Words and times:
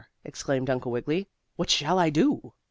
exclaimed 0.25 0.67
Uncle 0.67 0.91
Wiggily. 0.91 1.27
"What 1.57 1.69
shall 1.69 1.99
I 1.99 2.09
do?" 2.09 2.53